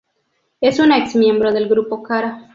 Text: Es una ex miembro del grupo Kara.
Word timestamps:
Es 0.61 0.79
una 0.79 0.97
ex 0.97 1.15
miembro 1.15 1.51
del 1.51 1.69
grupo 1.69 2.01
Kara. 2.01 2.49